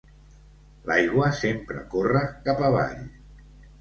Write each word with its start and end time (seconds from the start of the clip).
L'aigua 0.91 1.27
sempre 1.41 1.83
corre 1.93 2.23
cap 2.49 2.65
avall. 2.71 3.05